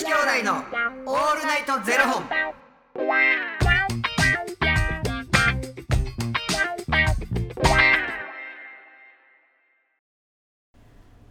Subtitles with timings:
[0.00, 2.24] 子兄弟のオールナイトゼロ本。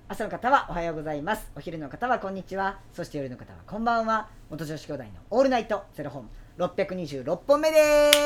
[0.07, 1.49] 朝の方はおはようございます。
[1.55, 2.77] お昼の方はこんにちは。
[2.93, 4.29] そして夜の方はこんばんは。
[4.51, 6.29] 元女子兄弟のオールナイトゼロ本。
[6.59, 8.19] 626本目です。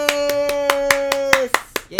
[1.89, 1.99] イェイ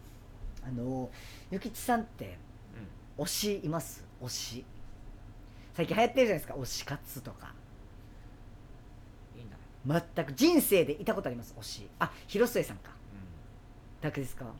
[0.63, 1.09] あの
[1.49, 2.37] ゆきちさんって
[3.17, 4.03] 推しいます？
[4.21, 4.65] 推し。
[5.73, 6.53] 最近流行ってるじゃないですか？
[6.55, 7.53] 推し活とか。
[9.35, 10.05] いいんだね。
[10.15, 11.89] 全く人生でいたことあります推し。
[11.99, 12.91] あ広末さんか。
[12.91, 14.45] うだけですか？
[14.45, 14.47] ん。
[14.47, 14.53] うん。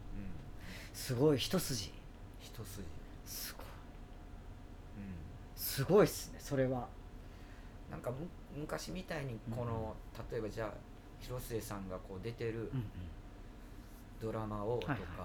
[0.94, 1.92] すごい一筋。
[2.40, 2.84] 一筋。
[3.26, 3.66] すごい。
[3.66, 3.72] うん。
[5.56, 6.88] すごいっすねそれは。
[7.90, 8.28] なんかむ
[8.60, 9.96] 昔みたいにこの、
[10.32, 10.72] 例えばじゃあ
[11.20, 12.84] 広末さんがこう出てるうん
[14.22, 15.24] ドラマをとか、はいはうんと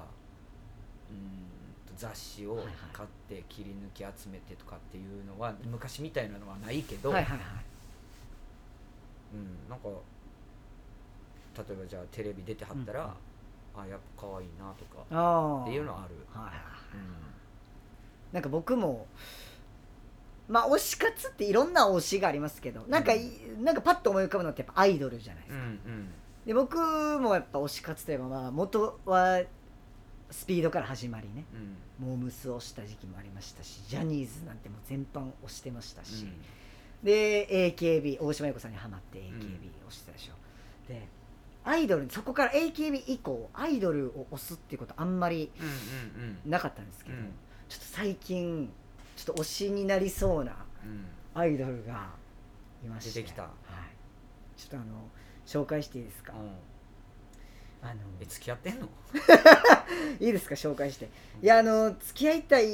[1.96, 2.62] 雑誌を
[2.92, 7.40] 買って切り抜き集めてとかっていうのは昔みたいなのはないけど、はいはいはい。
[9.34, 9.88] うん、なんか
[11.68, 13.10] 例えばじゃあテレビ出てはったら、うん
[13.78, 15.02] あやっぱ可愛いなとか
[15.62, 16.52] っていうのはある、はい
[16.94, 17.14] うん。
[18.32, 19.06] なんか僕も
[20.48, 26.08] まあ推し活っていろんな推しがありますけどなんかい、なんかパッと思い浮かぶのってやっぱアイドルじゃないですか、うんうん。
[26.46, 26.78] で僕
[27.20, 29.42] もやっぱ推し活といえばまあ元は
[30.30, 31.44] スピードから始まりね。
[32.00, 32.08] うん。
[32.08, 36.32] モームスをした時期もありましたしジャニーズなんてもう全般推してましたし、うん。
[37.02, 39.70] で AKB 大島優子さんにハマって AKB ん。
[39.88, 40.32] 推してたでしょ、
[40.92, 41.08] で
[41.64, 46.50] アイドルそこから AKB 以降アイドルを推すっていうことあんまりうんうんうん。
[46.50, 47.32] なかったんですけど、うん。
[47.68, 48.70] ちょっと最近
[49.16, 51.06] ちょっと推しになりそうなうん。
[51.40, 52.10] アイドルが
[52.84, 53.20] いまして。
[53.20, 53.42] 出てきた。
[53.42, 54.84] はい、ちょっとあの
[55.46, 57.88] 紹介していいですか、うん。
[57.88, 58.88] あのえ付き合ってんの？
[60.20, 60.54] いいですか？
[60.54, 61.08] 紹介して。
[61.42, 62.66] いやあの付き合いたい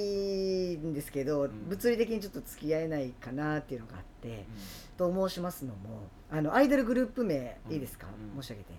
[0.77, 1.69] んですけど、ん。
[1.69, 4.33] 物理的にちょっと付き合えないかなっていうのがあって、う
[4.97, 8.43] と申しますのもあのアイドルグループ名うんいいですか、うん。
[8.43, 8.73] 申し上げて。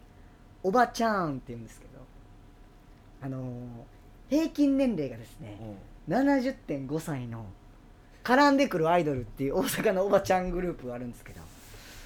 [0.64, 1.94] おばちゃんって言うんですけど。
[3.22, 3.86] あの
[4.30, 5.58] 平均年齢がですね
[6.10, 6.14] ん。
[6.14, 7.46] 70.5歳の
[8.24, 11.42] 絡んでくるアイドルっていう大阪のおばちゃんグループがあるんですけど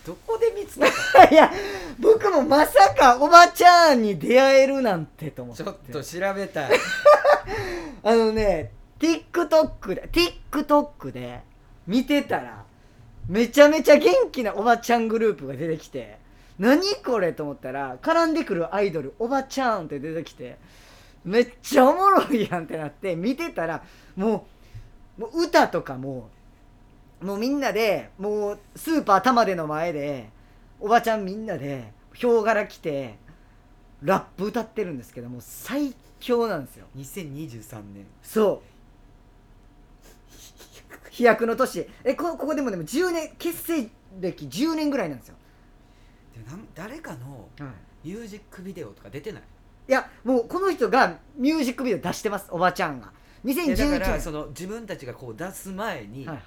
[0.07, 1.25] どこで見つけた？
[1.29, 1.51] いや
[1.99, 5.63] 僕もまさかおばちゃんに出会えるなんてと思って。
[5.63, 6.71] ちょっと調べたい。
[8.03, 10.09] あのね TikTok で
[10.51, 11.41] TikTok で
[11.85, 12.63] 見てたら
[13.27, 16.17] めちゃめちゃ元気なおばちゃんグループが出てきて
[16.57, 20.57] 何これと思ったら絡んでくるアイドルおばちゃんって出てきて
[21.25, 23.83] めっちゃおもろいやんってなって見てたら
[24.15, 24.47] も
[25.17, 26.29] うもう歌とかも
[27.21, 30.29] もうみんなでもうスーパー玉での前で
[30.79, 33.15] おばちゃんみんなでヒョウ柄着て
[34.03, 36.85] ラップ歌ってるんですけどもう最強なんですよ。
[36.95, 38.05] 2023年。
[38.21, 38.77] そう。
[41.09, 41.87] 飛躍の年。
[42.03, 43.89] えこここでもでも10年結成
[44.19, 45.35] 歴10年ぐらいなんですよ、
[46.35, 47.49] でなん誰かの
[48.03, 49.41] ミュージックビデオとか出てない？
[49.89, 53.11] いやもうこの人がミュージックビデオ出してますおばちゃんが。
[53.43, 56.43] いや2011年だからその自分たちがこう出す前に、はいはい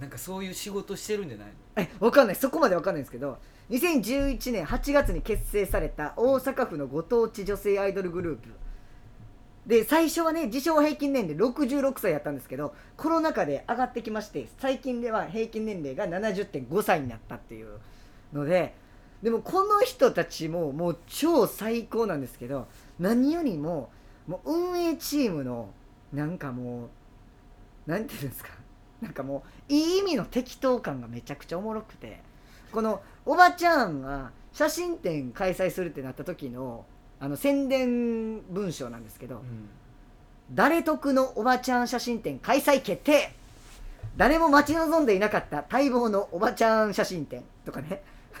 [0.00, 1.52] なんかそういう仕事してるんじゃないの？
[1.76, 2.36] えわかんない。
[2.36, 3.38] そこまでわかんないんですけど
[3.70, 8.48] 2011年8月に結成された大阪府のご当地女性アイドルグループ。
[9.66, 17.78] で最初はね自称平均年齢66歳やったんですけどコロナ禍で上がってきまして最近では平均年齢が70.5歳になったっていう
[18.34, 18.74] ので
[19.22, 22.68] でもこの人たちももう超最高なんですけど
[22.98, 23.90] 何よりも
[24.26, 25.70] もう運営チームの
[26.12, 26.90] なんかも
[27.86, 28.50] うなんていうんですか？
[29.04, 32.20] なんかもういい意味の適当感がめちゃくちゃおもろくて
[32.72, 36.86] このおばちゃんが写真展開催するってなった時の
[37.20, 39.42] あの宣伝文章なんですけど
[40.52, 43.30] 「誰得のおばちゃん写真展開催決定!」
[44.16, 48.02] 誰も待ち望んでいなかった待望のおばちゃん写真展とかね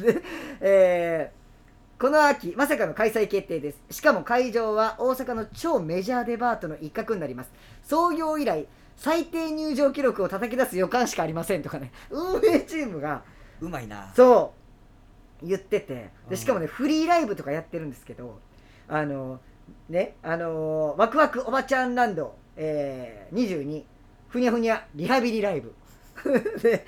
[0.00, 0.22] で、
[0.60, 1.45] えー
[1.98, 3.80] この秋まさかの開催決定です。
[3.90, 7.50] しかも会場は大阪の超メジャーデパートの一角になります。
[7.84, 8.66] 創業以来
[8.96, 11.92] 最低入場記録を叩き出す予感しかありませんとかね。
[12.10, 13.22] 運営チームが
[13.62, 14.12] うまいな。
[14.14, 14.52] そ
[15.42, 16.10] う言ってて。
[16.24, 16.30] うん。
[16.30, 18.40] でしかもねフリーライブとかやってるんですけど
[18.88, 19.40] あの
[19.88, 23.84] ねあのワクワクおばちゃんランド、えー、22
[24.28, 25.74] ふにゃふにゃリハビリライブ。
[26.60, 26.84] で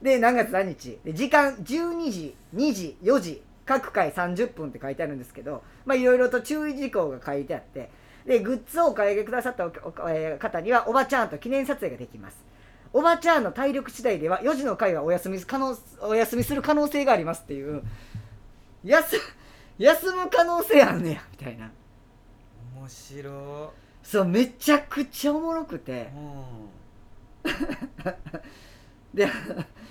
[0.00, 0.98] で何月何日？
[1.04, 7.90] で時間12時2時4時各回30分って書いてあるんですけどまあいろいろと注意事項が書いてあって
[8.26, 12.44] でグッズをお買い上げくださった方にはおばちゃんと記念撮影ができます。
[12.92, 17.82] おばちゃんの体力次第では4時の回はお休み可能お休みする可能性がありますっていう
[18.84, 19.20] 休
[19.78, 21.70] 休む可能性あんねやみたいな。
[22.74, 23.72] 面白。
[24.02, 25.92] そうめちゃくちゃおもろくて。
[25.92, 26.70] い、うん
[29.16, 29.24] で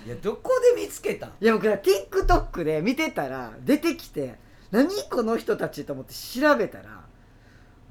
[0.06, 1.30] いやどこで見つけたん？
[1.40, 4.36] いや僕ら TikTok で見てたら出てきて
[4.70, 7.04] 何この人たちと思って調べたら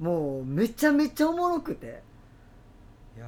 [0.00, 2.02] もうめちゃめちゃおもろくて。
[3.18, 3.24] や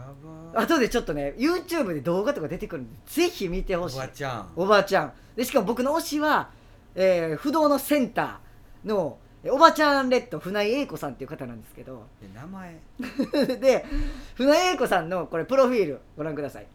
[0.52, 3.98] ば後でちょっとね YouTube で動画とか出てくるんでぜひ見てほおしい。
[3.98, 4.48] ばちゃん。
[4.56, 5.12] おばちゃん。
[5.34, 6.50] でしかも僕の推しは、
[6.94, 12.06] えー不動のセンターのえおばちゃんレッド船井英子さんっていう方なんですけど。
[12.20, 12.78] で名前。
[13.60, 13.86] で
[14.34, 16.66] 船井英子さんのこれプロフィールご覧ください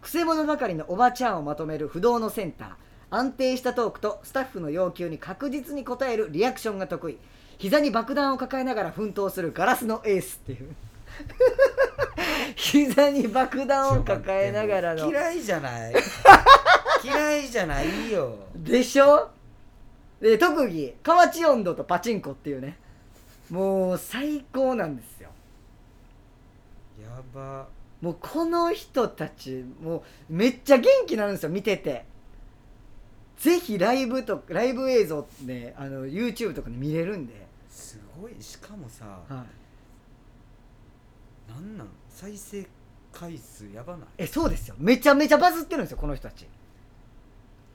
[0.00, 2.68] くせ者ばかりのおばちゃんをまとめる不動のセンター。
[3.10, 7.18] 安定したトークとスタッフの要求に確実に応えるリアクションが得意。
[7.58, 10.74] 膝に爆弾を抱えながら奮闘するガラスのエースっていう。
[12.54, 15.08] 膝に爆弾を抱えながらの。
[15.10, 15.94] 嫌いじゃない。
[17.02, 18.34] 嫌いじゃないよ。
[18.54, 19.30] でしょ？
[20.20, 20.94] で特技。
[21.02, 22.76] 河内温度とパチンコっていうね。
[23.50, 25.30] もう最高なんですよ。
[27.02, 27.66] やば
[28.00, 32.04] もうこの人たちもうめっちゃ元気なんですよ見てて。
[33.36, 38.32] ぜひライブとライブ映像ねあの YouTube とかで見れるんで、すごい。
[38.40, 39.44] しかもさは
[41.48, 41.88] い、なんなん？
[42.08, 42.66] 再生
[43.12, 44.08] 回数やばない？
[44.18, 44.74] えそうですよ。
[44.78, 46.48] めちゃめちゃバズってるんですよこの人たち。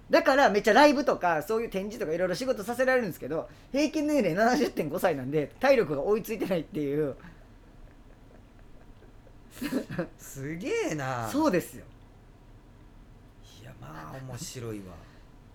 [0.09, 7.15] だからめっちゃライブとかそういう展示とかいろいろ仕事させられるんですけど平均年齢70.5歳なんで体力が追いついてないっていう
[10.17, 11.27] すげえな。
[11.29, 11.85] そうですよ。
[13.61, 14.95] いやまあ面白いわ。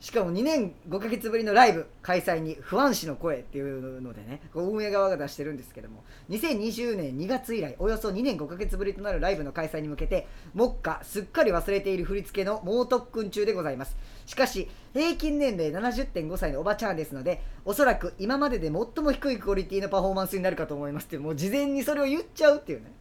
[0.00, 13.96] しかも2年5ヶ月ぶりのライブ開催に不安視の声っていうのでね運営側が出してるんですけども2020年2月以来およそ2年5ヶ月ぶりとなるライブの開催に向けて目下すっかり忘れている振り付けの猛特訓中でございます。
[14.24, 22.92] しかし平均年齢70.5歳のおばちゃんですのでおそらく今までで最も低いクオリティのパフォーマンスになるかと思いますってもう事前にそれを言っちゃうっていうね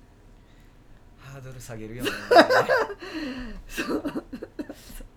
[1.37, 2.09] ハードル下げるよね。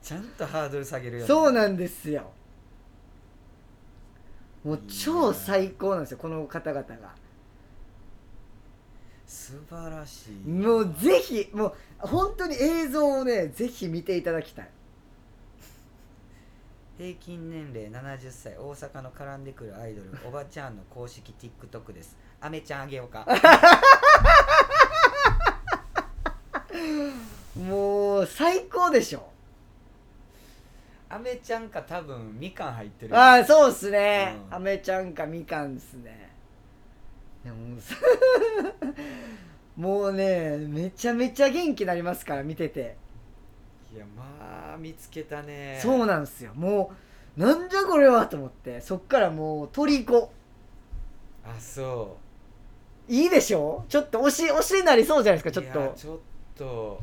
[0.03, 1.27] ちゃんとハードル下げるよね。
[1.27, 2.31] そうなんですよ。
[4.63, 7.15] もう超最高なんですよこの方々が。
[9.27, 10.35] 素晴らしい。
[10.47, 14.69] もうぜひもう本当に映像をねぜひ見ていただきたい。
[16.99, 22.19] 平均年齢70歳大阪の絡んでくるアイドルおばちゃんの公式 TikTok です。
[22.43, 23.27] アメちゃんあげようか
[27.61, 29.29] もう最高でしょ。
[31.09, 33.17] アメちゃんか多分みかん入ってる。
[33.19, 34.35] ああそうっすね。
[34.49, 34.55] うん。
[34.55, 36.31] アメちゃんかみかんっすね。
[37.45, 37.97] でもさ
[39.77, 42.97] もうねめちゃめちゃ元気になりますから見てて。
[43.93, 45.79] いやまあ見つけたね。
[45.83, 46.53] そうなんですよ。
[46.55, 46.93] も
[47.37, 48.81] うなんじゃこれはと思って。
[48.81, 50.31] そっからもう虜
[51.45, 52.17] あそ
[53.09, 53.85] いいでしょ？
[53.89, 55.81] ちょっと推し推しになりそうじゃないですかうちょっと。
[55.81, 56.19] いやちょっ
[56.57, 57.03] と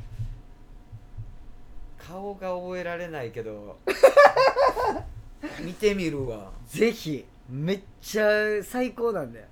[2.08, 3.78] 顔が覚えられないけど
[5.60, 6.52] 見てみるわ。
[6.68, 9.46] ぜひめっちゃ最高なんだよ。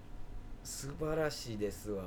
[0.64, 2.04] 素晴らしいですわ。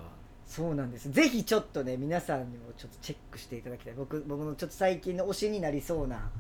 [0.47, 1.11] そうなんです。
[1.11, 3.95] ぜひちょっとね皆さんにもちょっとチェックしていただきたい。
[3.95, 6.31] 僕僕のちょっと最近の推しになりそうな。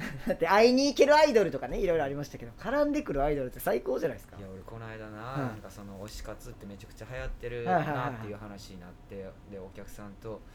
[0.26, 4.36] だって会いに行けるアイドルとかねいろいろありましたけど絡んでくるアイドルって最高じゃないですか。
[4.38, 10.40] いや俺この間な,、はいなんかその推し活ってめちゃくちゃ流行ってるなっていう話になってでお客さんと「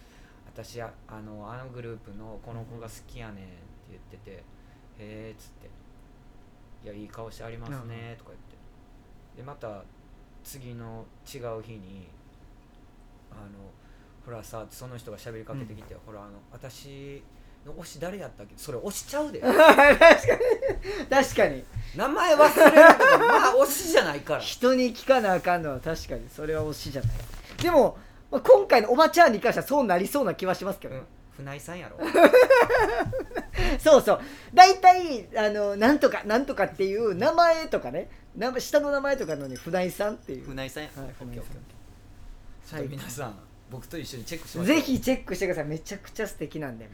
[0.56, 3.52] 私ああのあのグループのこの子が好きやねん」って
[3.92, 4.32] 言ってて
[4.98, 5.68] 「へえ」っつって
[6.86, 8.56] 「いやいい顔してありますね」とか言って。
[9.36, 9.84] でまた
[10.46, 12.08] 次の違う日に
[13.30, 13.70] あの
[14.26, 17.22] ほらさその人が喋りかけてきて、ほらあの私
[17.66, 18.54] の推し誰やったっけ？
[18.56, 19.42] それ推しちゃうで。
[19.44, 20.00] 確かに。
[21.10, 21.66] 確かに。
[21.96, 24.40] 名前忘れるとかまあ推しじゃないから。
[24.40, 27.12] 人に聞かなあかんのは確かにそれは推しじゃない。
[27.62, 27.98] でも
[28.36, 31.02] まあ今回のおばちゃんに関してはそうなりそうな気はしますけど、うん。
[31.38, 31.98] 船井さんやろ。
[33.80, 34.22] そうそう。
[34.54, 38.10] 大体あのなんとかなんとかっていう名前とかね。
[38.60, 40.46] 下の名前とかのに船井さんっていう。
[40.46, 40.90] 船井さんや。
[40.96, 42.70] はい船井オッケーオッケー。
[42.70, 43.40] ちょっと皆さん
[43.72, 44.76] 僕と一緒にチェックしさんましょう。
[44.78, 45.66] ぜひチェックしてください。
[45.66, 46.94] めちゃくちゃ素敵なんで、はい、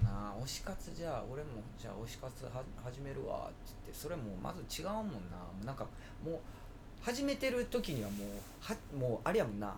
[0.45, 2.51] 推し活じゃあ俺もじゃあ推し活は
[2.83, 5.11] 始めるわっつってそれもうまず違うもんな。
[5.65, 5.85] なんか
[6.23, 6.39] もう
[7.01, 8.27] 始めてる時にはもう
[8.59, 9.73] はもうあれやもんな。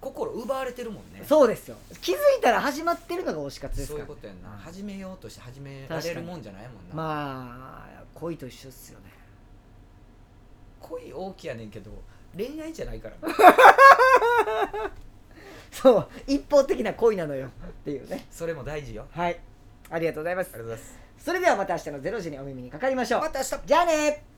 [0.00, 1.24] 心奪われてるもんね。
[1.24, 1.76] そうですよ。
[2.00, 9.06] 気づいたら始まってるのが推し活ですそうからいうことやんなうん始めようとして始められるもんじゃないもんな、まあ恋と一緒っすよね。
[10.80, 11.90] 恋大きやねんけど
[12.36, 13.34] 恋愛じゃないからな。
[15.70, 17.46] そう一方的な恋なのよ。
[17.46, 17.50] っ
[17.84, 18.26] ていうね。
[18.30, 19.06] それも大事よ。
[19.12, 19.40] はい
[19.92, 20.50] ありがとうございます。
[20.54, 21.24] ありがとうございます。
[21.24, 23.20] それではまた明日の0時にお耳にかかりましょう。
[23.20, 23.66] また明日。
[23.66, 24.31] じゃあね